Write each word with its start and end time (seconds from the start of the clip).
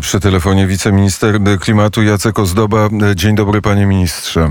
Przy 0.00 0.20
telefonie 0.20 0.66
wiceminister 0.66 1.40
klimatu 1.60 2.02
Jacek 2.02 2.38
Ozdoba. 2.38 2.88
Dzień 3.14 3.34
dobry 3.34 3.62
panie 3.62 3.86
ministrze. 3.86 4.50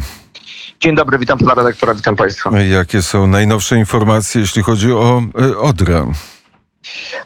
Dzień 0.79 0.95
dobry, 0.95 1.19
witam 1.19 1.37
pana 1.37 1.53
redaktora, 1.53 1.93
witam 1.93 2.15
państwa. 2.15 2.61
Jakie 2.61 3.01
są 3.01 3.27
najnowsze 3.27 3.77
informacje, 3.77 4.41
jeśli 4.41 4.63
chodzi 4.63 4.91
o 4.91 5.21
e, 5.41 5.57
Odrę? 5.57 6.11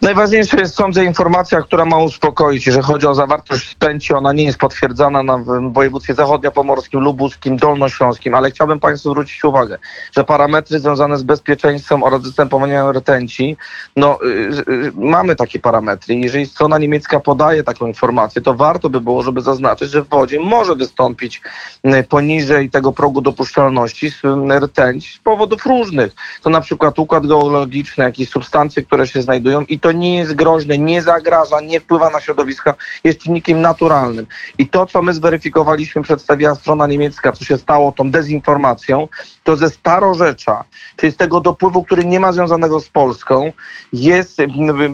Najważniejsza 0.02 0.58
jest, 0.60 0.76
sądzę, 0.76 1.05
informacja, 1.05 1.62
która 1.62 1.86
ma 1.86 1.98
uspokoić. 1.98 2.68
Jeżeli 2.68 2.86
chodzi 2.86 3.08
o 3.08 3.16
zawartość 3.16 3.70
spęci, 3.70 4.14
ona 4.14 4.34
nie 4.34 4.43
jest 4.43 4.57
potwierdzana 4.57 5.23
na 5.23 5.38
województwie 5.71 6.14
zachodniopomorskim, 6.14 7.00
lubuskim, 7.00 7.57
dolnośląskim, 7.57 8.36
ale 8.36 8.52
chciałbym 8.52 8.79
Państwu 8.79 9.10
zwrócić 9.10 9.43
uwagę, 9.43 9.78
że 10.16 10.24
parametry 10.24 10.79
związane 10.79 11.18
z 11.18 11.24
bezpieczeństwem 11.24 12.04
oraz 12.04 12.21
występowaniem 12.21 12.89
rtęci, 12.92 13.57
no 13.96 14.20
y, 14.24 14.28
y, 14.71 14.92
mamy 14.96 15.36
takie 15.36 15.60
parametry. 15.60 16.16
Jeżeli 16.16 16.46
strona 16.46 16.78
niemiecka 16.78 17.20
podaje 17.20 17.64
taką 17.64 17.88
informację, 17.88 18.41
to 18.41 18.54
warto 18.54 18.89
by 18.89 19.02
było, 19.02 19.23
żeby 19.23 19.41
zaznaczyć, 19.41 19.89
że 19.89 20.02
w 20.02 20.09
wodzie 20.09 20.39
może 20.39 20.75
wystąpić 20.75 21.42
y, 21.86 22.04
poniżej 22.04 22.70
tego 22.70 22.92
progu 22.92 23.21
dopuszczalności 23.21 24.07
y, 24.07 24.59
rtęć 24.59 25.15
z 25.15 25.18
powodów 25.20 25.65
różnych. 25.65 26.12
To 26.42 26.50
na 26.50 26.62
przykład 26.62 27.00
układ 27.00 27.28
geologiczny, 27.28 28.04
jakieś 28.04 28.29
substancje, 28.29 28.84
które 28.84 29.07
się 29.07 29.21
znajdują 29.21 29.50
i 29.68 29.79
to 29.79 29.91
nie 29.91 30.18
jest 30.18 30.33
groźne, 30.33 30.78
nie 30.78 31.01
zagraża, 31.01 31.61
nie 31.61 31.79
wpływa 31.79 32.09
na 32.09 32.22
środowisko, 32.22 32.73
jest 33.03 33.19
czynnikiem 33.19 33.61
naturalnym. 33.61 34.28
I 34.58 34.67
to, 34.67 34.86
co 34.86 35.02
my 35.02 35.14
zweryfikowaliśmy, 35.14 36.03
przedstawiła 36.03 36.55
strona 36.55 36.88
niemiecka, 36.88 37.31
co 37.31 37.45
się 37.45 37.58
stało 37.58 37.92
tą 37.92 38.11
dezinformacją, 38.11 39.08
to 39.44 39.56
ze 39.56 39.69
starorzecza, 39.69 40.64
czyli 40.95 41.11
z 41.11 41.17
tego 41.17 41.42
dopływu, 41.42 41.83
który 41.83 42.06
nie 42.06 42.19
ma 42.19 42.31
związanego 42.31 42.80
z 42.80 42.89
Polską, 42.89 43.52
jest, 43.94 44.38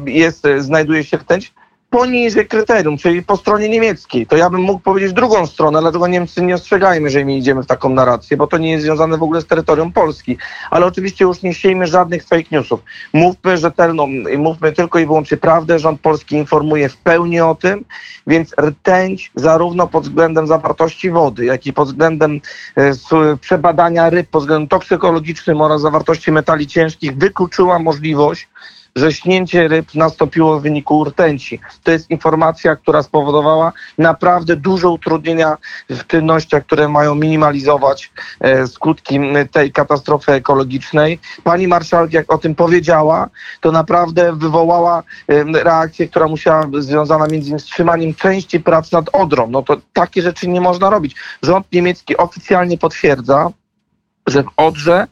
jest 0.06 0.48
znajduje 0.60 1.04
się 1.04 1.18
rtęć, 1.18 1.54
poniżej 1.90 2.48
kryterium, 2.48 2.98
czyli 2.98 3.24
po 3.24 3.38
stronie 3.38 3.70
niemieckiej. 3.70 4.28
To 4.28 4.38
ja 4.38 4.50
bym 4.50 4.62
mógł 4.62 4.80
powiedzieć 4.80 5.14
drugą 5.14 5.48
stronę, 5.48 5.82
dlatego 5.82 6.08
Niemcy 6.08 6.42
nie 6.42 6.56
ostrzegajmy, 6.56 7.06
jeżeli 7.06 7.26
my 7.26 7.38
idziemy 7.38 7.64
w 7.64 7.68
taką 7.68 7.90
narrację, 7.90 8.38
bo 8.38 8.48
to 8.48 8.58
nie 8.58 8.72
jest 8.72 8.84
związane 8.84 9.18
w 9.18 9.24
ogóle 9.24 9.42
z 9.42 9.48
terytorium 9.48 9.94
Polski. 9.94 10.38
Ale 10.72 10.86
oczywiście 10.86 11.26
już 11.26 11.42
nie 11.42 11.54
siejmy 11.54 11.88
żadnych 11.88 12.24
fake 12.24 12.48
newsów. 12.52 12.80
Mówmy 13.14 13.58
rzetelną, 13.58 14.08
mówmy 14.38 14.72
tylko 14.72 15.00
i 15.00 15.06
wyłącznie 15.06 15.38
prawdę. 15.38 15.80
Rząd 15.80 16.02
polski 16.02 16.36
informuje 16.36 16.90
w 16.90 16.98
pełni 16.98 17.42
o 17.42 17.56
tym, 17.56 17.86
więc 18.28 18.54
rtęć 18.62 19.32
zarówno 19.36 19.88
pod 19.88 20.04
względem 20.04 20.48
zawartości 20.48 21.12
wody, 21.12 21.46
jak 21.46 21.66
i 21.66 21.74
pod 21.74 21.88
względem 21.88 22.42
e, 22.76 23.38
przebadania 23.38 24.10
ryb, 24.10 24.30
pod 24.30 24.42
względem 24.42 24.68
toksykologicznym 24.68 25.62
oraz 25.62 25.82
zawartości 25.82 26.32
metali 26.32 26.68
ciężkich 26.68 27.18
wykluczyła 27.18 27.80
możliwość 27.80 28.48
że 28.98 29.14
śnięcie 29.14 29.68
ryb 29.68 29.96
nastąpiło 29.96 30.60
w 30.60 30.64
wyniku 30.64 31.04
rtęci. 31.04 31.60
To 31.84 31.92
jest 31.92 32.10
informacja, 32.10 32.76
która 32.76 33.04
spowodowała 33.04 33.74
naprawdę 33.98 34.56
duże 34.56 34.90
utrudnienia 34.90 35.58
w 35.90 36.08
czynnościach, 36.08 36.66
które 36.66 36.88
mają 36.88 37.16
minimalizować 37.16 38.12
e, 38.40 38.68
skutki 38.68 39.20
tej 39.52 39.72
katastrofy 39.72 40.32
ekologicznej. 40.32 41.20
Pani 41.44 41.68
marszałek, 41.68 42.14
jak 42.14 42.34
o 42.34 42.38
tym 42.38 42.56
powiedziała, 42.56 43.30
to 43.62 43.72
naprawdę 43.72 44.36
wywołała 44.36 45.04
reakcję, 45.54 46.08
która 46.08 46.28
musiała 46.28 46.68
związana 46.80 47.28
między 47.28 47.48
innymi 47.48 47.62
z 47.62 47.66
trzymaniem 47.66 48.16
części 48.16 48.60
prac 48.60 48.92
nad 48.92 49.10
Odrą. 49.14 49.48
No 49.50 49.62
to 49.62 49.78
takie 49.94 50.22
rzeczy 50.22 50.48
nie 50.48 50.62
można 50.62 50.90
robić. 50.90 51.16
Rząd 51.44 51.68
niemiecki 51.72 52.18
oficjalnie 52.18 52.78
potwierdza, 52.78 53.50
że 54.28 54.44
w 54.44 54.48
Odrze 54.58 55.08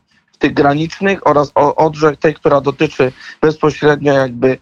tych 0.46 0.54
granicznych 0.54 1.28
oraz 1.28 1.52
odrzech 1.56 2.20
tej, 2.20 2.34
która 2.34 2.62
dotyczy 2.62 3.12
bezpośrednio 3.42 4.14
jakby 4.14 4.58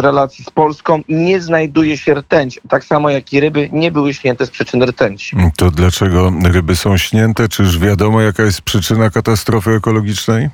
relacji 0.00 0.44
z 0.44 0.50
Polską, 0.50 1.00
nie 1.08 1.40
znajduje 1.40 1.98
się 1.98 2.14
rtęć. 2.14 2.60
Tak 2.68 2.84
samo 2.84 3.10
jak 3.10 3.32
i 3.32 3.40
ryby 3.40 3.68
nie 3.72 3.92
były 3.92 4.14
śnięte 4.14 4.46
z 4.46 4.50
przyczyn 4.50 4.82
rtęci. 4.82 5.36
To 5.56 5.70
dlaczego 5.70 6.32
ryby 6.44 6.76
są 6.76 6.96
śnięte? 6.96 7.48
Czyż 7.48 7.78
wiadomo, 7.78 8.20
jaka 8.20 8.42
jest 8.42 8.62
przyczyna 8.62 9.10
katastrofy 9.10 9.70
ekologicznej? 9.70 10.48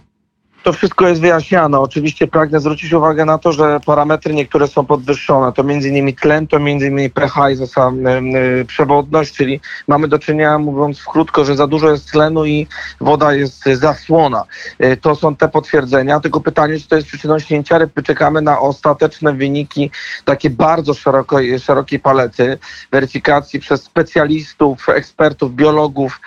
To 0.63 0.73
wszystko 0.73 1.09
jest 1.09 1.21
wyjaśniane. 1.21 1.81
Oczywiście 1.81 2.27
pragnę 2.27 2.61
zwrócić 2.61 2.93
uwagę 2.93 3.25
na 3.25 3.39
to, 3.39 3.53
że 3.53 3.81
parametry 3.87 4.35
niektóre 4.35 4.69
są 4.69 4.87
podwyższone. 4.87 5.53
To 5.53 5.63
innymi 5.63 6.15
tlen, 6.15 6.47
to 6.47 6.59
innymi 6.59 7.11
pH 7.11 7.51
i 7.51 7.57
y, 8.37 8.65
przewodność, 8.65 9.35
czyli 9.35 9.61
mamy 9.89 10.09
do 10.09 10.19
czynienia, 10.19 10.59
mówiąc 10.59 11.03
krótko, 11.05 11.45
że 11.45 11.57
za 11.57 11.67
dużo 11.67 11.91
jest 11.91 12.11
tlenu 12.11 12.45
i 12.45 12.67
woda 13.01 13.35
jest 13.35 13.65
zasłona. 13.65 14.45
Y, 14.85 14.97
to 14.97 15.15
są 15.15 15.37
te 15.37 15.49
potwierdzenia. 15.49 16.21
Tylko 16.21 16.41
pytanie, 16.41 16.81
czy 16.81 16.89
to 16.89 16.97
jest 16.97 17.09
przyczyną 17.09 17.39
śnięcia 17.39 17.79
ryb. 17.79 18.03
Czekamy 18.05 18.43
na 18.43 18.61
ostateczne 18.61 19.33
wyniki 19.33 19.91
takie 20.25 20.51
bardzo 20.51 20.95
szerokiej, 20.95 21.61
szerokiej 21.61 22.01
palety 22.01 22.59
weryfikacji 22.93 23.61
przez 23.61 23.83
specjalistów, 23.83 24.89
ekspertów, 24.89 25.55
biologów, 25.55 26.21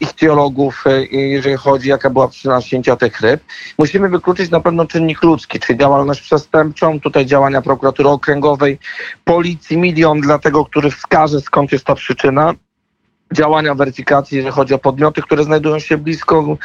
ichtiologów, 0.00 0.84
y, 0.86 1.06
jeżeli 1.12 1.56
chodzi, 1.56 1.88
jaka 1.88 2.10
była 2.10 2.28
przyczyna 2.28 2.60
śnięcia 2.60 2.96
tych 2.96 3.15
ryb. 3.20 3.40
Musimy 3.78 4.08
wykluczyć 4.08 4.50
na 4.50 4.60
pewno 4.60 4.86
czynnik 4.86 5.22
ludzki, 5.22 5.60
czyli 5.60 5.78
działalność 5.78 6.20
przestępczą, 6.20 7.00
tutaj 7.00 7.26
działania 7.26 7.62
prokuratury 7.62 8.08
okręgowej, 8.08 8.78
policji, 9.24 9.78
milion 9.78 10.20
dla 10.20 10.38
tego, 10.38 10.64
który 10.64 10.90
wskaże 10.90 11.40
skąd 11.40 11.72
jest 11.72 11.84
ta 11.84 11.94
przyczyna 11.94 12.54
działania 13.32 13.74
weryfikacji, 13.74 14.36
jeżeli 14.36 14.54
chodzi 14.54 14.74
o 14.74 14.78
podmioty, 14.78 15.22
które 15.22 15.44
znajdują 15.44 15.78
się 15.78 15.98
blisko. 15.98 16.56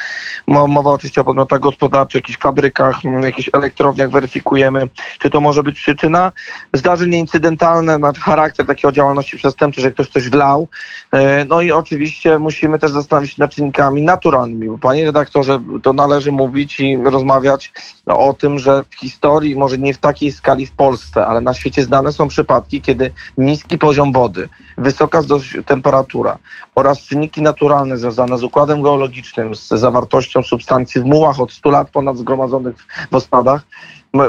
Mowa 0.47 0.91
oczywiście 0.91 1.21
o 1.21 1.23
podmiotach 1.23 1.59
gospodarczych, 1.59 2.21
jakichś 2.21 2.39
fabrykach, 2.39 2.95
jakichś 3.23 3.49
elektrowniach 3.53 4.09
weryfikujemy, 4.09 4.89
czy 5.19 5.29
to 5.29 5.41
może 5.41 5.63
być 5.63 5.75
przyczyna. 5.75 6.31
Zdarzenie 6.73 7.19
incydentalne, 7.19 7.97
na 7.97 8.13
charakter 8.13 8.65
takiej 8.65 8.91
działalności 8.91 9.37
przestępczej, 9.37 9.83
że 9.83 9.91
ktoś 9.91 10.09
coś 10.09 10.29
wlał. 10.29 10.67
E, 11.11 11.45
no 11.45 11.61
i 11.61 11.71
oczywiście 11.71 12.39
musimy 12.39 12.79
też 12.79 12.91
zastanowić 12.91 13.31
się 13.31 13.41
nad 13.41 13.51
czynnikami 13.51 14.01
naturalnymi. 14.01 14.67
Bo 14.67 14.77
panie 14.77 15.05
redaktorze, 15.05 15.59
to 15.83 15.93
należy 15.93 16.31
mówić 16.31 16.79
i 16.79 16.97
rozmawiać 16.97 17.73
o 18.05 18.33
tym, 18.33 18.59
że 18.59 18.83
w 18.89 18.95
historii, 18.95 19.55
może 19.55 19.77
nie 19.77 19.93
w 19.93 19.97
takiej 19.97 20.31
skali 20.31 20.65
w 20.65 20.71
Polsce, 20.71 21.27
ale 21.27 21.41
na 21.41 21.53
świecie 21.53 21.83
znane 21.83 22.13
są 22.13 22.27
przypadki, 22.27 22.81
kiedy 22.81 23.11
niski 23.37 23.77
poziom 23.77 24.13
wody, 24.13 24.49
wysoka 24.77 25.21
temperatura, 25.65 26.37
oraz 26.75 26.99
czynniki 26.99 27.41
naturalne 27.41 27.97
związane 27.97 28.37
z 28.37 28.43
układem 28.43 28.81
geologicznym, 28.81 29.55
z 29.55 29.67
zawartością 29.67 30.43
substancji 30.43 31.01
w 31.01 31.05
mułach 31.05 31.39
od 31.39 31.51
100 31.51 31.69
lat 31.69 31.89
ponad 31.89 32.17
zgromadzonych 32.17 32.75
w 33.11 33.15
ospadach, 33.15 33.61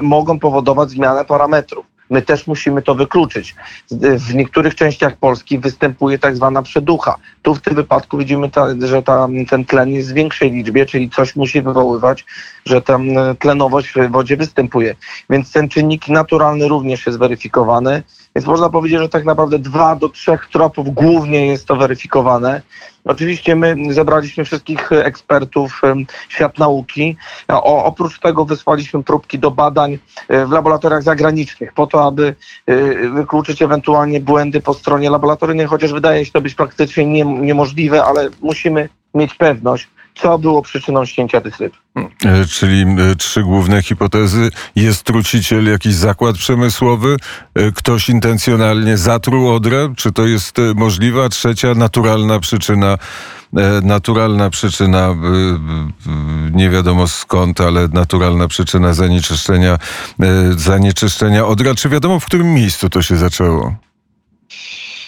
mogą 0.03 0.39
powodować 0.39 0.91
zmianę 0.91 1.25
parametrów. 1.25 1.87
My 2.11 2.23
też 2.23 2.47
musimy 2.47 2.83
to 2.83 2.95
wykluczyć. 2.95 3.55
W 4.29 4.35
niektórych 4.35 4.75
częściach 4.75 5.17
Polski 5.17 5.59
występuje 5.59 6.19
tak 6.19 6.37
zwana 6.37 6.63
przeducha. 6.63 7.17
Tu 7.43 7.55
w 7.55 7.61
tym 7.61 7.75
wypadku 7.75 8.19
widzimy, 8.19 8.51
ta, 8.51 8.67
że 8.81 9.03
ta, 9.03 9.29
ten 9.51 9.65
tlen 9.65 9.89
jest 9.89 10.11
w 10.11 10.15
większej 10.15 10.51
liczbie, 10.51 10.87
czyli 10.87 11.11
coś 11.11 11.37
musi 11.37 11.63
wywoływać, 11.63 12.25
że 12.67 12.83
ta 12.83 12.99
tlenowość 13.39 13.93
w 13.93 14.11
wodzie 14.11 14.37
występuje. 14.37 14.95
Więc 15.31 15.53
ten 15.53 15.69
czynnik 15.69 16.09
naturalny 16.09 16.69
również 16.69 17.07
jest 17.07 17.19
weryfikowany. 17.19 18.03
Więc 18.37 18.47
można 18.47 18.71
powiedzieć, 18.71 18.99
że 18.99 19.09
tak 19.09 19.25
naprawdę 19.25 19.59
dwa 19.59 19.97
do 19.97 20.09
trzech 20.09 20.49
tropów 20.53 20.95
głównie 20.95 21.47
jest 21.47 21.67
to 21.67 21.77
weryfikowane. 21.77 22.63
Oczywiście 23.05 23.57
my 23.57 23.77
zebraliśmy 23.91 24.45
wszystkich 24.45 24.93
ekspertów 24.93 25.83
świat 26.29 26.59
nauki. 26.59 27.17
O, 27.49 27.85
oprócz 27.85 28.19
tego 28.19 28.45
wysłaliśmy 28.45 29.03
próbki 29.03 29.39
do 29.39 29.51
badań 29.51 29.99
e, 30.29 30.47
w 30.47 30.51
laboratoriach 30.51 31.03
zagranicznych 31.03 31.73
po 31.73 31.87
to, 31.87 32.07
aby 32.07 32.35
e, 32.67 33.09
wykluczyć 33.09 33.63
ewentualnie 33.63 34.21
błędy 34.21 34.61
po 34.61 34.75
stronie 34.75 35.11
laboratoryjnej, 35.11 35.67
chociaż 35.67 35.93
wydaje 35.93 36.25
się 36.25 36.33
to 36.33 36.41
być 36.41 36.55
praktycznie 36.55 37.07
nie, 37.07 37.25
niemożliwe, 37.25 38.05
ale 38.05 38.29
musimy 38.41 38.89
mieć 39.15 39.35
pewność, 39.35 39.89
co 40.15 40.39
było 40.39 40.63
przyczyną 40.63 41.05
ścięcia 41.05 41.41
tych 41.41 41.59
ryb. 41.61 41.73
E, 42.25 42.47
czyli 42.47 42.83
e, 42.83 43.17
trzy 43.17 43.43
główne 43.43 43.83
hipotezy. 43.83 44.51
Jest 44.77 45.03
truciciel, 45.03 45.67
jakiś 45.67 45.95
zakład 45.95 46.37
przemysłowy, 46.37 47.17
e, 47.55 47.73
ktoś 47.73 48.09
intencjonalnie 48.09 48.97
zatruł 48.97 49.55
odrę, 49.55 49.95
czy 49.97 50.13
to 50.13 50.27
jest 50.27 50.57
możliwe? 50.75 51.25
A 51.25 51.29
trzecia, 51.29 51.75
naturalna 51.75 52.41
przyczyna, 52.41 52.99
naturalna 53.83 54.51
przyczyna, 54.51 55.17
nie 56.53 56.71
wiadomo 56.71 57.09
skąd, 57.09 57.61
ale 57.61 57.89
naturalna 57.89 58.49
przyczyna 58.49 58.95
zanieczyszczenia, 58.95 59.79
zanieczyszczenia 60.57 61.47
odra. 61.47 61.75
Czy 61.75 61.89
wiadomo, 61.89 62.21
w 62.21 62.27
którym 62.27 62.55
miejscu 62.55 62.91
to 62.91 63.03
się 63.03 63.17
zaczęło? 63.17 63.75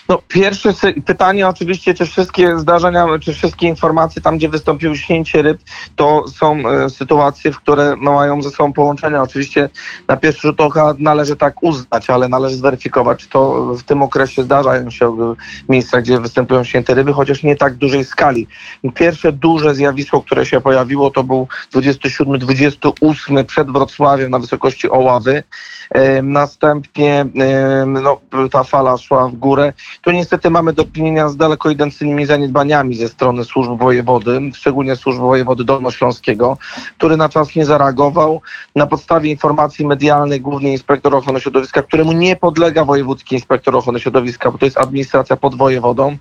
No, 0.08 0.22
pierwsze 0.28 0.72
pytanie 1.06 1.48
oczywiście, 1.48 1.94
czy 1.94 2.06
wszystkie 2.06 2.58
zdarzenia, 2.58 3.06
czy 3.20 3.34
wszystkie 3.34 3.68
informacje 3.68 4.22
tam, 4.22 4.38
gdzie 4.38 4.48
wystąpiło 4.48 4.94
śnięcie 4.94 5.42
ryb, 5.42 5.58
to 5.96 6.28
są 6.28 6.68
e, 6.68 6.90
sytuacje, 6.90 7.52
w 7.52 7.56
które 7.56 7.96
no, 8.00 8.12
mają 8.12 8.42
ze 8.42 8.50
sobą 8.50 8.72
połączenia. 8.72 9.22
Oczywiście 9.22 9.68
na 10.08 10.16
pierwszy 10.16 10.48
rzut 10.48 10.60
oka 10.60 10.94
należy 10.98 11.36
tak 11.36 11.62
uznać, 11.62 12.10
ale 12.10 12.28
należy 12.28 12.56
zweryfikować, 12.56 13.18
czy 13.18 13.28
to 13.28 13.64
w 13.74 13.82
tym 13.82 14.02
okresie 14.02 14.42
zdarzają 14.42 14.90
się 14.90 15.34
miejsca, 15.68 16.00
gdzie 16.00 16.20
występują 16.20 16.64
śnięte 16.64 16.94
ryby, 16.94 17.12
chociaż 17.12 17.42
nie 17.42 17.56
tak 17.56 17.74
dużej 17.74 18.04
skali. 18.04 18.46
Pierwsze 18.94 19.32
duże 19.32 19.74
zjawisko, 19.74 20.20
które 20.20 20.46
się 20.46 20.60
pojawiło, 20.60 21.10
to 21.10 21.24
był 21.24 21.48
27-28 21.74 23.44
przed 23.44 23.70
Wrocławiem 23.70 24.30
na 24.30 24.38
wysokości 24.38 24.90
Oławy. 24.90 25.42
E, 25.90 26.22
Następnie 26.22 27.26
e, 27.40 27.86
no, 27.86 28.20
ta 28.50 28.64
fala 28.64 28.98
szła 28.98 29.28
w 29.28 29.34
górę. 29.34 29.72
Tu 30.02 30.10
niestety 30.10 30.50
mamy 30.50 30.72
do 30.72 30.84
czynienia 30.84 31.28
z 31.28 31.36
daleko 31.36 31.70
idącymi 31.70 32.26
zaniedbaniami 32.26 32.96
ze 32.96 33.08
strony 33.08 33.44
służb 33.44 33.78
wojewody, 33.78 34.40
szczególnie 34.54 34.96
służb 34.96 35.20
wojewody 35.20 35.64
dolnośląskiego, 35.64 36.58
który 36.98 37.16
na 37.16 37.28
czas 37.28 37.56
nie 37.56 37.66
zareagował. 37.66 38.40
Na 38.76 38.86
podstawie 38.86 39.30
informacji 39.30 39.86
medialnej 39.86 40.40
główny 40.40 40.72
inspektor 40.72 41.14
ochrony 41.14 41.40
środowiska, 41.40 41.82
któremu 41.82 42.12
nie 42.12 42.36
podlega 42.36 42.84
wojewódzki 42.84 43.34
inspektor 43.34 43.76
ochrony 43.76 44.00
środowiska, 44.00 44.50
bo 44.50 44.58
to 44.58 44.64
jest 44.64 44.78
administracja 44.78 45.36
pod 45.36 45.54
wojewodą, 45.54 46.16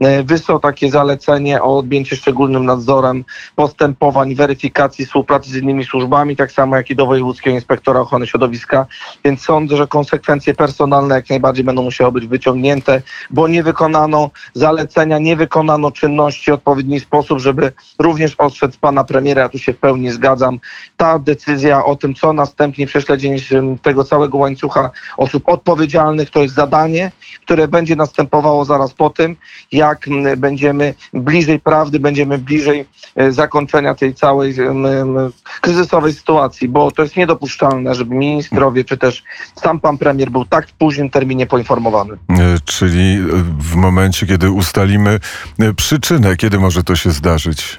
e, 0.00 0.22
wysłał 0.22 0.60
takie 0.60 0.90
zalecenie 0.90 1.62
o 1.62 1.78
odjęcie 1.78 2.16
szczególnym 2.16 2.64
nadzorem 2.64 3.24
postępowań, 3.56 4.34
weryfikacji 4.34 5.06
współpracy 5.06 5.50
z 5.50 5.56
innymi 5.56 5.84
służbami, 5.84 6.36
tak 6.36 6.52
samo 6.52 6.76
jak 6.76 6.90
i 6.90 6.96
do 6.96 7.06
wojewódzkiego 7.06 7.56
inspektora 7.56 8.00
ochrony 8.00 8.26
środowiska. 8.26 8.86
Więc 9.24 9.42
sądzę, 9.42 9.76
że 9.76 9.86
konsekwencje 9.86 10.54
personalne 10.54 11.14
jak 11.14 11.30
najbardziej 11.30 11.64
będą 11.64 11.82
musiały 11.82 12.12
być 12.12 12.26
wyciągnięte, 12.26 13.02
bo 13.30 13.48
nie 13.48 13.62
wykonano 13.62 14.30
zalecenia, 14.54 15.18
nie 15.18 15.36
wykonano 15.36 15.90
czynności 15.90 16.50
w 16.50 16.54
odpowiedni 16.54 17.00
sposób, 17.00 17.38
żeby 17.38 17.72
również 17.98 18.34
ostrzec 18.38 18.76
pana 18.76 19.04
premiera, 19.04 19.42
ja 19.42 19.48
tu 19.48 19.58
się 19.58 19.72
w 19.72 19.78
pełni 19.78 20.10
zgadzam. 20.10 20.60
Ta 20.96 21.18
decyzja 21.18 21.84
o 21.84 21.96
tym, 21.96 22.14
co 22.14 22.32
następnie 22.32 22.86
prześledzenie 22.86 23.36
tego 23.82 24.04
całego 24.04 24.38
łańcucha 24.38 24.90
osób 25.16 25.48
odpowiedzialnych, 25.48 26.30
to 26.30 26.42
jest 26.42 26.54
zadanie, 26.54 27.12
które 27.42 27.68
będzie 27.68 27.96
następowało 27.96 28.64
zaraz 28.64 28.94
po 28.94 29.10
tym, 29.10 29.36
jak 29.72 30.08
mm, 30.08 30.40
będziemy 30.40 30.94
bliżej 31.12 31.60
prawdy, 31.60 32.00
będziemy 32.00 32.38
bliżej 32.38 32.86
e, 33.16 33.32
zakończenia 33.32 33.94
tej 33.94 34.14
całej 34.14 34.54
kryzysowej 35.60 36.12
sytuacji, 36.12 36.68
bo 36.68 36.90
to 36.90 37.02
jest 37.02 37.16
niedopuszczalne, 37.16 37.94
żeby 37.94 38.14
ministrowie 38.14 38.84
czy 38.84 38.96
też 38.96 39.22
sam 39.62 39.80
pan 39.80 39.98
premier 39.98 40.30
był 40.30 40.44
tak 40.44 40.68
w 40.68 40.72
późnym 40.72 41.10
terminie 41.10 41.46
poinformowany. 41.46 42.14
E, 42.30 42.56
Czyli 42.64 43.05
e, 43.14 43.22
w 43.58 43.74
momencie, 43.74 44.26
kiedy 44.26 44.50
ustalimy 44.50 45.20
e, 45.58 45.74
przyczynę, 45.74 46.36
kiedy 46.36 46.58
może 46.58 46.84
to 46.84 46.96
się 46.96 47.10
zdarzyć? 47.10 47.78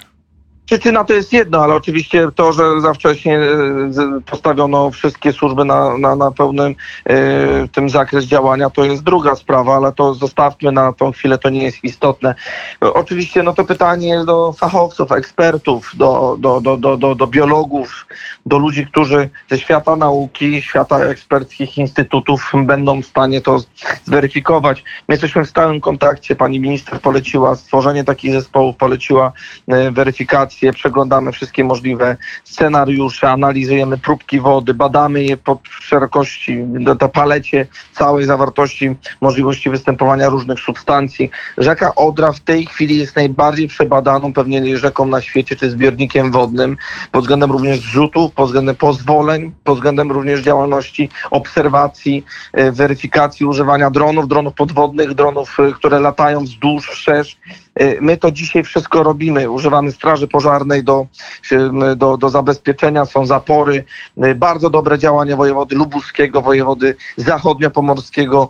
Przyczyna 0.68 1.04
to 1.04 1.14
jest 1.14 1.34
jedno, 1.34 1.64
ale 1.64 1.76
oczywiście 1.76 2.28
to, 2.36 2.54
że 2.54 2.82
za 2.82 2.94
wcześnie 2.94 3.40
e, 3.40 4.22
postawiono 4.26 4.92
wszystkie 4.92 5.34
służby 5.34 5.66
na, 5.66 5.98
na, 5.98 6.16
na 6.16 6.32
pełnym 6.32 6.76
e, 7.06 7.68
tym 7.68 7.90
zakres 7.90 8.26
działania, 8.26 8.70
to 8.70 8.86
jest 8.86 9.04
druga 9.04 9.36
sprawa, 9.36 9.76
ale 9.76 9.92
to 9.92 10.14
zostawmy 10.14 10.72
na 10.72 10.94
tą 10.94 11.12
chwilę, 11.12 11.38
to 11.38 11.50
nie 11.50 11.64
jest 11.64 11.84
istotne. 11.84 12.36
Oczywiście 12.82 13.44
no 13.44 13.54
to 13.54 13.64
pytanie 13.64 14.24
do 14.26 14.54
fachowców, 14.54 15.12
ekspertów, 15.12 15.92
do, 15.94 16.38
do, 16.40 16.62
do, 16.62 16.98
do, 16.98 17.16
do 17.16 17.28
biologów, 17.28 18.06
do 18.48 18.58
ludzi, 18.58 18.88
którzy 18.88 19.30
ze 19.50 19.58
świata 19.58 19.96
nauki, 19.96 20.62
świata 20.62 21.00
eksperckich 21.00 21.78
instytutów 21.78 22.52
będą 22.66 23.02
w 23.02 23.06
stanie 23.06 23.42
to 23.42 23.60
zweryfikować. 24.06 24.84
My 25.08 25.14
jesteśmy 25.14 25.46
w 25.46 25.50
stałym 25.50 25.82
kontakcie. 25.82 26.36
Pani 26.36 26.60
minister 26.60 27.02
poleciła 27.02 27.56
stworzenie 27.56 28.04
takich 28.04 28.32
zespołów, 28.32 28.76
poleciła 28.76 29.32
e, 29.68 29.92
weryfikację, 29.92 30.74
przeglądamy 30.74 31.32
wszystkie 31.32 31.64
możliwe 31.64 32.18
scenariusze, 32.44 33.32
analizujemy 33.32 33.98
próbki 33.98 34.40
wody, 34.40 34.74
badamy 34.74 35.24
je 35.24 35.38
po 35.38 35.60
szerokości, 35.64 36.64
do 36.96 37.10
palecie 37.10 37.68
całej 37.92 38.26
zawartości 38.26 38.96
możliwości 39.22 39.70
występowania 39.70 40.30
różnych 40.30 40.60
substancji. 40.60 41.30
Rzeka 41.58 41.96
Odra 41.96 42.32
w 42.32 42.40
tej 42.40 42.66
chwili 42.66 42.98
jest 42.98 43.16
najbardziej 43.16 43.68
przebadaną 43.68 44.34
pewnie 44.34 44.78
rzeką 44.78 45.06
na 45.06 45.22
świecie, 45.22 45.56
czy 45.56 45.70
zbiornikiem 45.70 46.32
wodnym, 46.32 46.78
pod 47.12 47.22
względem 47.22 47.52
również 47.52 47.80
zrzutów, 47.80 48.37
pod 48.38 48.46
względem 48.46 48.76
pozwoleń, 48.76 49.52
pod 49.64 49.76
względem 49.76 50.12
również 50.12 50.42
działalności 50.42 51.10
obserwacji, 51.32 52.26
e, 52.54 52.72
weryfikacji 52.72 53.46
używania 53.46 53.90
dronów, 53.90 54.28
dronów 54.28 54.54
podwodnych, 54.54 55.14
dronów, 55.14 55.60
e, 55.60 55.72
które 55.72 56.00
latają 56.00 56.44
wzdłuż, 56.44 56.90
wszerz. 56.90 57.38
E, 57.80 58.02
My 58.02 58.18
to 58.18 58.32
dzisiaj 58.32 58.64
wszystko 58.64 59.04
robimy. 59.04 59.50
Używamy 59.50 59.92
straży 59.92 60.28
pożarnej 60.28 60.84
do, 60.84 61.06
się- 61.44 61.96
do, 61.96 62.18
do 62.18 62.30
zabezpieczenia, 62.30 63.06
są 63.06 63.26
zapory. 63.26 63.84
E, 64.18 64.36
Bardzo 64.36 64.70
dobre 64.70 65.00
działania 65.00 65.36
wojewody 65.36 65.76
lubuskiego, 65.76 66.42
wojewody 66.42 66.96
zachodniopomorskiego, 67.18 68.50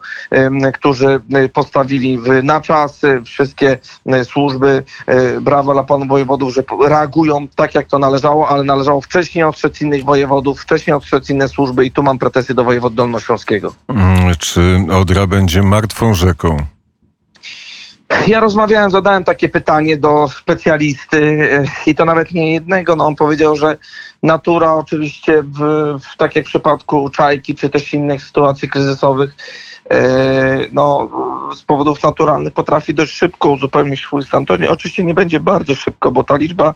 którzy 0.74 1.22
postawili 1.54 2.20
na 2.44 2.62
czas 2.62 3.02
wszystkie 3.26 3.78
służby. 4.24 4.84
Brawo 5.42 5.74
dla 5.74 5.84
panów 5.84 6.08
wojewodów, 6.08 6.54
że 6.54 6.64
reagują 6.88 7.48
tak, 7.56 7.76
jak 7.76 7.88
to 7.88 8.00
należało, 8.00 8.50
ale 8.50 8.64
należało 8.64 9.02
wcześniej 9.02 9.44
ostrzec 9.44 9.82
innych 9.82 10.04
wojewodów, 10.06 10.62
wcześniej 10.62 10.94
ostrzec 10.96 11.30
inne 11.30 11.48
służby 11.48 11.86
i 11.86 11.92
tu 11.92 12.04
mam 12.04 12.18
pretensje 12.20 12.56
do 12.56 12.64
wojewody 12.64 12.96
dolnośląskiego. 12.96 13.74
Mm, 13.88 14.36
Czy 14.40 14.80
Odra 14.92 15.28
będzie 15.28 15.64
martwą 15.64 16.14
rzeką? 16.14 16.58
Ja 18.28 18.40
rozmawiałem, 18.40 18.92
zadałem 18.92 19.24
takie 19.24 19.50
pytanie 19.50 19.98
do 19.98 20.28
specjalisty 20.28 21.50
e, 21.52 21.90
i 21.90 21.96
to 21.96 22.06
nawet 22.06 22.32
nie 22.32 22.54
jednego. 22.54 22.96
No 22.96 23.06
on 23.06 23.16
powiedział, 23.16 23.56
że 23.56 23.78
natura 24.24 24.74
oczywiście, 24.74 25.44
w, 25.44 25.60
w 26.14 26.18
tak 26.18 26.36
jak 26.36 26.46
w 26.46 26.48
przypadku 26.48 27.10
czajki 27.10 27.56
czy 27.56 27.70
też 27.70 27.94
innych 27.94 28.24
sytuacji 28.24 28.70
kryzysowych, 28.70 29.36
e, 29.90 30.58
no, 30.72 31.10
z 31.56 31.62
powodów 31.62 32.04
naturalnych 32.04 32.54
potrafi 32.54 32.94
dość 32.94 33.14
szybko 33.14 33.50
uzupełnić 33.50 34.02
swój 34.02 34.24
stan. 34.24 34.46
To 34.46 34.58
nie, 34.58 34.70
oczywiście 34.70 35.04
nie 35.04 35.14
będzie 35.14 35.40
bardzo 35.40 35.76
szybko, 35.76 36.12
bo 36.12 36.24
ta 36.24 36.38
liczba 36.38 36.74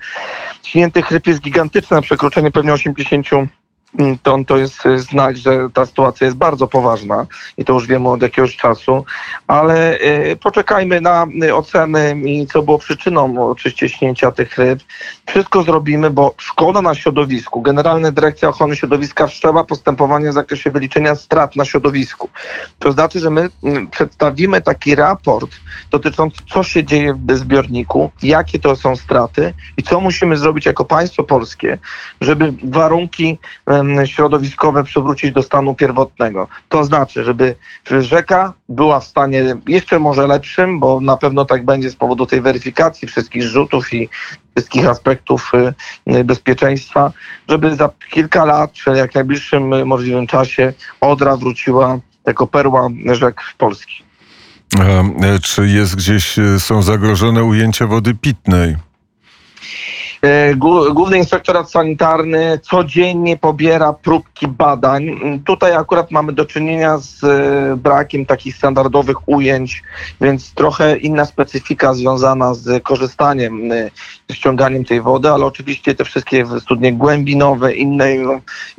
śniętych 0.63 1.11
ryb 1.11 1.27
jest 1.27 1.41
gigantyczna, 1.41 2.01
przekroczenie 2.01 2.51
pewnie 2.51 2.73
80 2.73 3.27
ton 4.23 4.45
to 4.45 4.57
jest 4.57 4.85
e, 4.85 4.99
znak, 4.99 5.37
że 5.37 5.69
ta 5.73 5.85
sytuacja 5.85 6.25
jest 6.25 6.37
bardzo 6.37 6.67
poważna 6.67 7.25
i 7.57 7.65
to 7.65 7.73
już 7.73 7.87
wiemy 7.87 8.09
od 8.09 8.21
jakiegoś 8.21 8.57
czasu, 8.57 9.05
ale 9.47 9.99
e, 9.99 10.35
poczekajmy 10.35 11.01
na 11.01 11.27
e, 11.43 11.55
oceny 11.55 12.21
i 12.25 12.47
co 12.47 12.61
było 12.61 12.77
przyczyną 12.77 13.49
oczywiście 13.49 13.89
śnięcia 13.89 14.31
tych 14.31 14.57
ryb. 14.57 14.79
Wszystko 15.25 15.63
zrobimy, 15.63 16.09
bo 16.09 16.33
szkoda 16.37 16.81
na 16.81 16.95
środowisku. 16.95 17.61
Generalna 17.61 18.11
Dyrekcja 18.11 18.49
Ochrony 18.49 18.75
Środowiska 18.75 19.27
wszczęła 19.27 19.63
postępowanie 19.63 20.29
w 20.29 20.33
zakresie 20.33 20.71
wyliczenia 20.71 21.15
strat 21.15 21.55
na 21.55 21.65
środowisku. 21.65 22.29
To 22.79 22.91
znaczy, 22.91 23.19
że 23.19 23.29
my 23.29 23.49
mm, 23.63 23.87
przedstawimy 23.87 24.61
taki 24.61 24.95
raport 24.95 25.51
dotyczący 25.91 26.37
co 26.53 26.63
się 26.63 26.83
dzieje 26.83 27.13
w 27.13 27.37
zbiorniku, 27.37 28.11
jakie 28.23 28.59
to 28.59 28.75
są 28.75 28.95
straty 28.95 29.53
i 29.77 29.83
co 29.83 29.99
musimy 29.99 30.37
zrobić 30.37 30.65
jako 30.65 30.85
państwo 30.85 31.23
polskie, 31.23 31.77
żeby 32.21 32.53
warunki 32.63 33.37
em, 33.67 33.80
środowiskowe 34.05 34.83
przywrócić 34.83 35.31
do 35.31 35.43
stanu 35.43 35.75
pierwotnego. 35.75 36.47
To 36.69 36.83
znaczy, 36.83 37.23
żeby 37.23 37.55
rzeka 37.99 38.53
była 38.69 38.99
w 38.99 39.03
stanie 39.03 39.55
jeszcze 39.67 39.99
może 39.99 40.27
lepszym, 40.27 40.79
bo 40.79 41.01
na 41.01 41.17
pewno 41.17 41.45
tak 41.45 41.65
będzie 41.65 41.89
z 41.89 41.95
powodu 41.95 42.25
tej 42.25 42.41
weryfikacji 42.41 43.07
wszystkich 43.07 43.43
rzutów 43.43 43.93
i 43.93 44.09
wszystkich 44.55 44.87
aspektów 44.87 45.51
y, 46.07 46.13
y, 46.15 46.23
bezpieczeństwa, 46.23 47.11
żeby 47.49 47.75
za 47.75 47.89
kilka 48.09 48.45
lat, 48.45 48.71
czy 48.71 48.89
jak 48.89 49.15
najbliższym 49.15 49.73
y, 49.73 49.85
możliwym 49.85 50.27
czasie 50.27 50.73
Odra 51.01 51.37
wróciła 51.37 51.99
jako 52.27 52.47
perła 52.47 52.89
rzek 53.11 53.41
Polski. 53.57 54.03
A, 54.79 54.83
e, 55.25 55.39
Czy 55.39 55.67
jest 55.67 55.95
gdzieś, 55.95 56.35
są 56.57 56.81
zagrożone 56.81 57.43
ujęcia 57.43 57.87
wody 57.87 58.13
pitnej? 58.13 58.75
E, 60.21 60.55
Główny 60.93 61.17
Inspektorat 61.17 61.71
Sanitarny 61.71 62.59
codziennie 62.61 63.37
pobiera 63.37 63.93
próbki 63.93 64.47
badań. 64.47 65.09
Mm, 65.09 65.43
Tutaj 65.43 65.75
akurat 65.75 66.11
mamy 66.11 66.33
do 66.33 66.45
czynienia 66.45 66.97
z 66.97 67.23
e, 67.23 67.77
brakiem 67.77 68.25
takich 68.25 68.55
standardowych 68.55 69.29
ujęć, 69.29 69.83
więc 70.21 70.53
trochę 70.53 70.97
inna 70.97 71.25
specyfika 71.25 71.93
związana 71.93 72.53
z 72.53 72.83
korzystaniem, 72.83 73.71
e, 73.71 73.91
z 74.29 74.33
ściąganiem 74.33 74.85
tej 74.85 75.01
wody, 75.01 75.29
ale 75.29 75.45
oczywiście 75.45 75.95
te 75.95 76.05
wszystkie 76.05 76.45
studnie 76.59 76.93
głębinowe, 76.93 77.73
innej, 77.73 78.19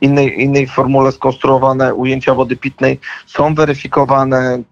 innej, 0.01 0.41
innej 0.43 0.67
formule 0.67 1.13
skonstruowane 1.13 1.95
ujęcia 1.95 2.35
wody 2.35 2.57
pitnej 2.57 3.01
są 3.27 3.55
weryfikowane. 3.55 4.63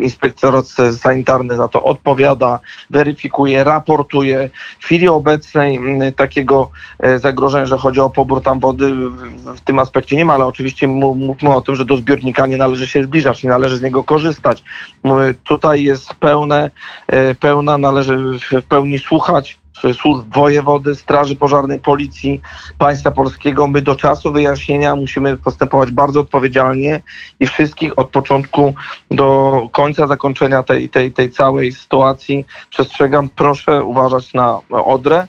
Inspektorat 0.00 0.66
Sanitarny 0.98 1.56
za 1.56 1.68
to 1.68 1.82
odpowiada, 1.82 2.60
weryfikuje, 2.90 3.64
raportuje. 3.64 4.50
W 4.80 4.84
chwili 4.84 5.08
obecnej 5.08 5.76
mm, 5.76 6.05
takiego 6.12 6.70
e, 6.98 7.18
zagrożenia, 7.18 7.66
że 7.66 7.78
chodzi 7.78 8.00
o 8.00 8.10
pobór 8.10 8.42
tam 8.42 8.60
wody 8.60 8.94
w, 8.94 9.60
tym 9.64 9.78
aspekcie 9.78 10.16
nie 10.16 10.24
ma, 10.24 10.34
ale 10.34 10.46
oczywiście 10.46 10.88
mówmy 10.88 11.54
o 11.54 11.60
tym, 11.60 11.76
że 11.76 11.84
do 11.84 11.96
zbiornika 11.96 12.46
nie 12.46 12.56
należy 12.56 12.86
się 12.86 13.04
zbliżać, 13.04 13.42
nie 13.42 13.50
należy 13.50 13.76
z 13.76 13.82
niego 13.82 14.04
korzystać. 14.04 14.64
Mówię, 15.02 15.34
Tutaj 15.44 15.82
jest 15.82 16.14
pełne, 16.14 16.70
e, 17.06 17.34
pełna, 17.34 17.78
należy 17.78 18.38
w 18.52 18.62
pełni 18.68 18.98
słuchać 18.98 19.58
służb 19.94 20.34
wojewody, 20.34 20.94
straży 20.94 21.36
pożarnej, 21.36 21.80
policji 21.80 22.40
państwa 22.78 23.10
polskiego. 23.10 23.66
My 23.66 23.82
do 23.82 23.96
czasu 23.96 24.32
wyjaśnienia 24.32 24.96
musimy 24.96 25.36
postępować 25.36 25.90
bardzo 25.90 26.20
odpowiedzialnie 26.20 27.02
i 27.40 27.46
wszystkich 27.46 27.98
od 27.98 28.10
początku 28.10 28.74
do 29.10 29.60
końca 29.72 30.06
zakończenia 30.06 30.62
tej, 30.62 30.88
tej, 30.88 31.12
tej 31.12 31.30
całej 31.30 31.72
sytuacji 31.72 32.44
przestrzegam. 32.70 33.28
Proszę 33.28 33.84
uważać 33.84 34.34
na 34.34 34.60
Odrę. 34.70 35.26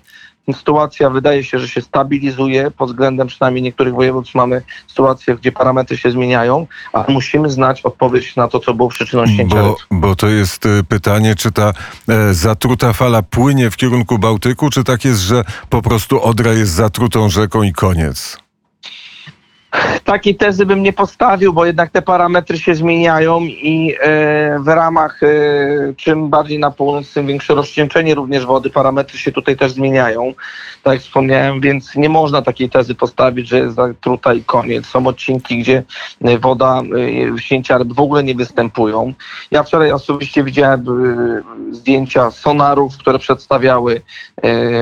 Sytuacja 0.54 1.10
wydaje 1.10 1.44
się, 1.44 1.60
że 1.60 1.68
się 1.68 1.82
stabilizuje 1.82 2.72
pod 2.72 2.90
względem 2.90 3.28
przynajmniej 3.28 3.64
niektórych 3.64 3.94
województw 3.94 4.36
mamy 4.36 4.62
sytuację, 4.88 5.36
gdzie 5.36 5.52
parametry 5.52 5.98
się 5.98 6.12
zmieniają, 6.12 6.68
a 6.94 7.06
musimy 7.08 7.50
znać 7.50 7.82
odpowiedź 7.82 8.36
na 8.36 8.48
to, 8.48 8.60
co 8.60 8.74
było 8.74 8.90
przyczyną 8.90 9.28
śnięcia 9.28 9.56
Bo, 9.56 9.78
bo 9.92 10.16
to 10.16 10.28
jest 10.28 10.66
e, 10.66 10.84
pytanie, 10.84 11.36
czy 11.36 11.52
ta 11.52 11.74
e, 12.10 12.34
zatruta 12.34 12.94
fala 12.94 13.22
płynie 13.22 13.72
w 13.72 13.78
kierunku 13.78 14.20
Bałtyku, 14.20 14.70
czy 14.70 14.84
tak 14.84 15.06
jest, 15.06 15.20
że 15.20 15.44
po 15.70 15.82
prostu 15.82 16.24
Odra 16.24 16.54
jest 16.54 16.72
zatrutą 16.72 17.30
rzeką 17.30 17.64
i 17.64 17.74
koniec? 17.74 18.38
Takiej 20.04 20.36
tezy 20.36 20.66
bym 20.66 20.84
nie 20.84 20.94
postawił, 20.94 21.54
bo 21.54 21.66
jednak 21.66 21.90
te 21.90 22.02
parametry 22.02 22.60
się 22.60 22.76
zmieniają 22.76 23.42
i 23.42 23.96
e, 24.02 24.60
w 24.60 24.68
ramach 24.68 25.24
e, 25.24 25.28
czym 25.98 26.30
bardziej 26.30 26.60
na 26.60 26.72
północ, 26.72 27.14
tym 27.14 27.28
większe 27.28 27.56
rozcieńczenie 27.56 28.16
również 28.16 28.46
wody, 28.46 28.70
parametry 28.70 29.18
się 29.18 29.32
tutaj 29.32 29.58
też 29.58 29.72
zmieniają, 29.72 30.34
tak 30.84 30.94
jak 30.94 31.02
wspomniałem, 31.02 31.62
więc 31.62 31.96
nie 31.96 32.10
można 32.10 32.42
takiej 32.42 32.70
tezy 32.70 32.96
postawić, 32.96 33.48
że 33.48 33.60
jest 33.60 33.76
zatruta 33.76 34.34
i 34.34 34.44
koniec. 34.44 34.86
Są 34.86 35.08
odcinki, 35.08 35.60
gdzie 35.60 35.84
e, 36.22 36.40
woda, 36.40 36.82
ryb 37.80 37.94
w 37.94 38.00
ogóle 38.00 38.24
nie 38.24 38.36
występują. 38.36 39.14
Ja 39.52 39.64
wczoraj 39.64 39.92
osobiście 39.92 40.44
widziałem 40.44 40.86
zdjęcia 41.72 42.32
sonarów, 42.32 42.98
które 42.98 43.20
przedstawiały, 43.20 44.02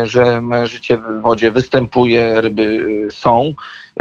że 0.03 0.41
życie 0.63 0.97
w 0.97 1.21
wodzie 1.21 1.51
występuje, 1.51 2.41
ryby 2.41 2.87
są. 3.11 3.53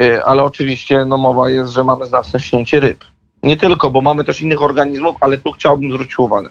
Y, 0.02 0.24
ale 0.24 0.42
oczywiście 0.42 1.04
no, 1.04 1.18
mowa 1.18 1.50
jest, 1.50 1.72
że 1.72 1.84
mamy 1.84 2.06
znaczne 2.06 2.40
śnięcie 2.40 2.80
ryb. 2.80 3.04
Nie 3.42 3.56
tylko, 3.56 3.90
bo 3.90 4.00
mamy 4.00 4.24
też 4.24 4.40
innych 4.40 4.62
organizmów, 4.62 5.16
ale 5.20 5.38
tu 5.38 5.52
chciałbym 5.52 5.92
zwrócić 5.92 6.18
uwagę, 6.18 6.50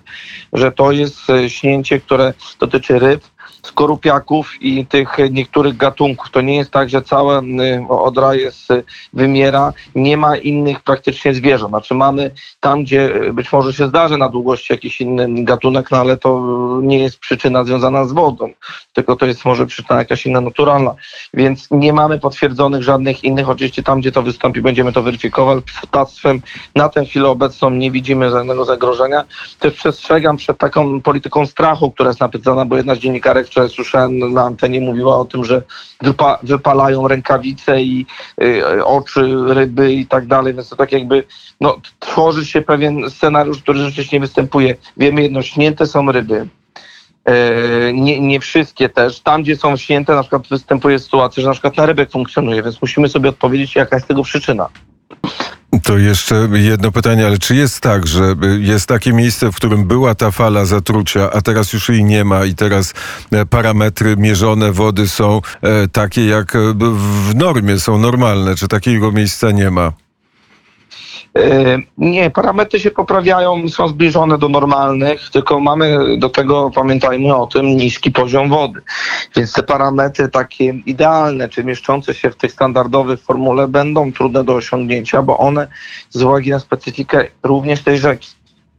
że 0.54 0.72
to 0.72 0.92
jest 0.92 1.30
y, 1.30 1.50
śnięcie, 1.50 2.00
które 2.00 2.34
dotyczy 2.60 3.00
ryb, 3.00 3.24
skorupiaków 3.66 4.62
i 4.62 4.86
tych 4.86 5.18
niektórych 5.32 5.78
gatunków. 5.78 6.32
To 6.32 6.42
nie 6.42 6.58
jest 6.58 6.72
tak, 6.72 6.90
że 6.90 7.02
cała 7.02 7.42
y, 7.42 7.86
odra 7.90 8.36
jest, 8.36 8.72
y, 8.72 8.84
wymiera, 9.14 9.74
nie 9.96 10.18
ma 10.18 10.38
innych 10.38 10.82
praktycznie 10.82 11.34
zwierząt. 11.34 11.72
Znaczy 11.72 11.94
mamy 11.94 12.32
tam, 12.60 12.84
gdzie 12.84 13.16
y, 13.16 13.34
być 13.34 13.52
może 13.52 13.74
się 13.74 13.88
zdarzy 13.88 14.18
na 14.18 14.30
długości 14.30 14.74
jakiś 14.74 15.02
inny 15.02 15.44
gatunek, 15.44 15.92
no 15.92 15.98
ale 15.98 16.18
to 16.18 16.42
nie 16.82 17.00
jest 17.00 17.20
przyczyna 17.20 17.64
związana 17.64 18.06
z 18.06 18.12
wodą, 18.12 18.50
tylko 18.94 19.16
to 19.16 19.26
jest 19.26 19.46
może 19.46 19.66
przyczyna 19.66 20.00
jakaś 20.00 20.26
inna 20.26 20.42
naturalna 20.42 20.96
więc 21.34 21.68
nie 21.72 21.94
mamy 21.94 22.20
potwierdzonych 22.20 22.84
żadnych 22.84 23.24
innych. 23.24 23.50
Oczywiście 23.50 23.84
tam, 23.84 24.00
gdzie 24.00 24.12
to 24.12 24.24
wystąpi, 24.24 24.62
będziemy 24.62 24.94
to 24.94 25.04
weryfikować. 25.04 25.64
Ptactwem 25.82 26.42
na 26.76 26.90
tę 26.90 27.06
chwilę 27.06 27.30
obecną 27.30 27.70
nie 27.70 27.92
widzimy 27.92 28.30
żadnego 28.30 28.66
zagrożenia. 28.66 29.24
Też 29.60 29.74
przestrzegam 29.74 30.38
przed 30.38 30.58
taką 30.58 31.02
polityką 31.02 31.46
strachu, 31.46 31.92
która 31.92 32.10
jest 32.10 32.20
napędzana, 32.20 32.66
bo 32.66 32.78
jedna 32.78 32.96
z 32.96 33.00
dziennikarek 33.00 33.50
wczoraj 33.54 33.70
słyszałem 33.70 34.34
na 34.34 34.42
antenie 34.42 34.82
mówiła 34.82 35.18
o 35.18 35.26
tym, 35.26 35.46
że 35.46 35.62
wypa- 36.04 36.38
wypalają 36.44 37.08
rękawice 37.08 37.82
i 37.82 38.06
y, 38.42 38.86
oczy 38.86 39.36
ryby 39.48 39.94
i 39.94 40.08
tak 40.08 40.28
dalej, 40.28 40.54
więc 40.54 40.70
to 40.70 40.76
tak 40.76 40.92
jakby 40.92 41.24
no, 41.62 41.78
tworzy 42.00 42.46
się 42.46 42.62
pewien 42.62 43.10
scenariusz, 43.10 43.62
który 43.62 43.80
rzeczywiście 43.80 44.18
nie 44.18 44.22
występuje. 44.22 44.76
Wiemy 44.98 45.22
jedno, 45.22 45.42
śnięte 45.42 45.86
są 45.88 46.12
ryby. 46.12 46.48
E, 47.26 47.94
nie, 47.94 48.20
nie 48.20 48.40
wszystkie 48.40 48.90
też. 48.90 49.20
Tam, 49.20 49.44
gdzie 49.44 49.56
są 49.56 49.78
śnięte, 49.78 50.16
na 50.16 50.22
przykład 50.22 50.48
występuje 50.48 51.00
sytuacja, 51.00 51.42
że 51.42 51.48
na 51.48 51.54
przykład 51.54 51.78
na 51.78 51.86
rybek 51.86 52.12
funkcjonuje, 52.12 52.64
więc 52.64 52.82
musimy 52.82 53.10
sobie 53.10 53.30
odpowiedzieć, 53.30 53.76
jaka 53.76 53.96
jest 53.96 54.08
tego 54.08 54.24
przyczyna. 54.24 54.70
To 55.84 55.98
jeszcze 55.98 56.48
jedno 56.54 56.92
pytanie, 56.92 57.26
ale 57.26 57.38
czy 57.38 57.56
jest 57.56 57.80
tak, 57.82 58.08
że 58.08 58.36
y, 58.44 58.60
jest 58.62 58.88
takie 58.88 59.14
miejsce, 59.14 59.52
w 59.52 59.56
którym 59.56 59.88
była 59.88 60.16
ta 60.16 60.32
fala 60.32 60.66
zatrucia, 60.66 61.32
a 61.32 61.42
teraz 61.42 61.74
już 61.74 61.90
jej 61.90 62.04
nie 62.04 62.24
ma 62.26 62.46
i 62.46 62.56
teraz 62.56 62.94
e, 63.32 63.46
parametry 63.46 64.18
mierzone 64.18 64.72
wody 64.72 65.08
są 65.08 65.42
e, 65.62 65.88
takie 65.88 66.26
jak 66.26 66.56
e, 66.56 66.60
w 67.30 67.36
normie, 67.36 67.80
są 67.80 67.98
normalne? 67.98 68.56
Czy 68.56 68.68
takiego 68.68 69.12
miejsca 69.12 69.52
nie 69.52 69.72
ma? 69.72 70.03
E, 71.38 71.80
Nie, 71.98 72.30
parametry 72.30 72.80
się 72.80 72.92
poprawiają, 72.92 73.70
są 73.70 73.88
zbliżone 73.88 74.38
do 74.38 74.50
normalnych, 74.50 75.30
tylko 75.30 75.60
mamy 75.60 76.18
do 76.18 76.30
tego, 76.30 76.72
pamiętajmy 76.76 77.36
o 77.36 77.48
tym, 77.48 77.66
niski 77.66 78.12
poziom 78.12 78.50
wody. 78.50 78.82
Więc 79.36 79.54
te 79.54 79.64
parametry 79.64 80.30
takie 80.30 80.66
idealne, 80.86 81.50
czy 81.50 81.64
mieszczące 81.64 82.14
się 82.14 82.30
w 82.32 82.36
tej 82.36 82.50
standardowej 82.50 83.18
formule 83.18 83.68
będą 83.68 84.12
trudne 84.12 84.44
do 84.44 84.56
osiągnięcia, 84.56 85.22
bo 85.22 85.38
one 85.38 85.68
z 86.10 86.24
uwagi 86.24 86.50
na 86.50 86.60
specyfikę 86.60 87.28
również 87.44 87.82
tej 87.82 87.98
rzeki. 87.98 88.30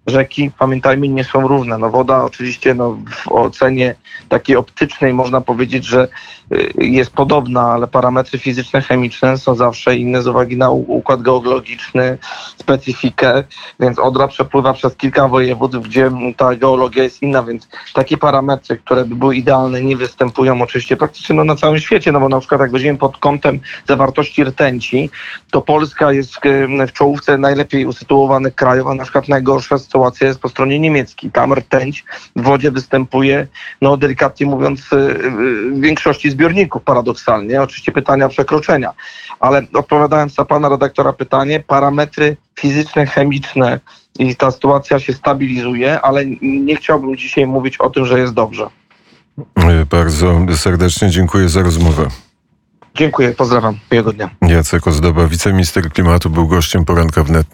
Rzeki, 0.06 0.50
pamiętajmy, 0.58 1.08
nie 1.08 1.24
są 1.24 1.48
równe. 1.48 1.78
No 1.78 1.90
woda 1.90 2.24
oczywiście 2.24 2.74
no, 2.74 2.98
w 3.10 3.32
ocenie 3.32 3.94
takiej 4.28 4.56
optycznej 4.56 5.14
można 5.14 5.40
powiedzieć, 5.40 5.86
że 5.86 6.08
y, 6.52 6.72
jest 6.78 7.10
podobna, 7.10 7.62
ale 7.72 7.86
parametry 7.86 8.38
fizyczne, 8.38 8.82
chemiczne 8.82 9.38
są 9.38 9.54
zawsze 9.54 9.96
inne 9.96 10.22
z 10.22 10.26
uwagi 10.26 10.56
na 10.56 10.70
układ 10.70 11.22
geologiczny, 11.22 12.18
specyfikę, 12.56 13.44
więc 13.80 13.98
Odra 13.98 14.28
przepływa 14.28 14.72
przez 14.72 14.96
kilka 14.96 15.28
województw, 15.28 15.78
gdzie 15.78 16.10
ta 16.36 16.54
geologia 16.54 17.02
jest 17.02 17.22
inna, 17.22 17.42
więc 17.42 17.68
takie 17.94 18.16
parametry, 18.16 18.76
które 18.76 19.04
by 19.04 19.14
były 19.14 19.36
idealne, 19.36 19.82
nie 19.82 19.96
występują 19.96 20.62
oczywiście 20.62 20.96
praktycznie 20.96 21.36
no, 21.36 21.44
na 21.44 21.56
całym 21.56 21.78
świecie, 21.78 22.12
no 22.12 22.20
bo 22.20 22.28
na 22.28 22.40
przykład 22.40 22.60
jak 22.60 22.72
weźmiemy 22.72 22.98
pod 22.98 23.16
kątem 23.16 23.60
zawartości 23.88 24.44
rtęci, 24.44 25.10
to 25.50 25.62
Polska 25.62 26.12
jest 26.12 26.34
w, 26.34 26.40
w 26.88 26.92
czołówce 26.92 27.38
najlepiej 27.38 27.86
usytuowanych 27.86 28.54
krajów, 28.54 28.86
a 28.86 28.94
na 28.94 29.02
przykład 29.02 29.28
najgorsza 29.28 29.78
sytuacja 29.94 30.26
jest 30.26 30.40
po 30.40 30.48
stronie 30.48 30.78
niemieckiej. 30.80 31.30
Tam 31.30 31.52
rtęć 31.52 32.04
w 32.36 32.42
wodzie 32.42 32.70
występuje, 32.70 33.46
no 33.80 33.96
delikatnie 33.96 34.46
mówiąc, 34.46 34.92
y, 34.92 34.96
y, 34.96 35.30
w 35.70 35.80
większości 35.80 36.30
zbiorników 36.30 36.82
paradoksalnie. 36.82 37.62
Oczywiście 37.62 37.92
pytania 37.92 38.28
przekroczenia, 38.28 38.92
ale 39.40 39.62
odpowiadając 39.74 40.38
na 40.38 40.44
pana 40.44 40.68
redaktora 40.68 41.12
pytanie, 41.12 41.60
parametry 41.60 42.36
fizyczne, 42.60 43.06
chemiczne 43.06 43.80
i 44.18 44.36
ta 44.36 44.50
sytuacja 44.50 44.98
się 44.98 45.12
stabilizuje, 45.12 46.00
ale 46.00 46.26
nie 46.42 46.76
chciałbym 46.76 47.16
dzisiaj 47.16 47.46
mówić 47.46 47.78
o 47.78 47.90
tym, 47.90 48.06
że 48.06 48.20
jest 48.20 48.34
dobrze. 48.34 48.66
Bardzo 49.90 50.56
serdecznie 50.56 51.10
dziękuję 51.10 51.48
za 51.48 51.62
rozmowę. 51.62 52.08
Dziękuję, 52.94 53.32
pozdrawiam, 53.32 53.78
miłego 53.92 54.12
dnia. 54.12 54.30
Jacek 54.42 54.86
Ozdoba, 54.86 55.26
wiceminister 55.26 55.90
klimatu, 55.90 56.30
był 56.30 56.48
gościem 56.48 56.84
poranka 56.84 57.22
wnet. 57.22 57.46